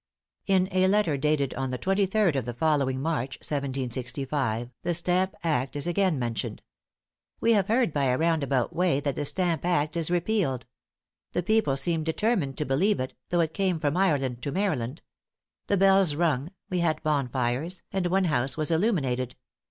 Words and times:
In 0.47 0.67
a 0.71 0.87
letter 0.87 1.15
dated 1.15 1.53
on 1.53 1.69
the 1.69 1.77
23d 1.77 2.35
of 2.35 2.45
the 2.45 2.55
following 2.55 2.99
March 2.99 3.35
(1765), 3.35 4.71
the 4.81 4.95
Stamp 4.95 5.35
Act 5.43 5.75
is 5.75 5.85
again 5.85 6.17
mentioned: 6.17 6.63
"We 7.39 7.53
have 7.53 7.67
heard 7.67 7.93
by 7.93 8.05
a 8.05 8.17
round 8.17 8.41
about 8.41 8.75
way 8.75 8.99
that 8.99 9.13
the 9.13 9.25
Stamp 9.25 9.63
Act 9.63 9.95
is 9.95 10.09
repealed. 10.09 10.65
The 11.33 11.43
people 11.43 11.77
seem 11.77 12.03
determined 12.03 12.57
to 12.57 12.65
believe 12.65 12.99
it, 12.99 13.13
though 13.29 13.41
it 13.41 13.53
came 13.53 13.79
from 13.79 13.95
Ireland 13.95 14.41
to 14.41 14.51
Maryland. 14.51 15.03
The 15.67 15.77
bells 15.77 16.15
rung, 16.15 16.49
we 16.67 16.79
had 16.79 17.03
bonfires, 17.03 17.83
and 17.93 18.07
one 18.07 18.23
house 18.25 18.57
was 18.57 18.71
illuminated. 18.71 19.35